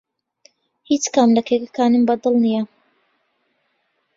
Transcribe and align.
هیچ 0.89 1.03
کام 1.15 1.29
لە 1.35 1.41
کێکەکانم 1.47 2.03
بەدڵ 2.07 2.35
نییە. 2.45 2.63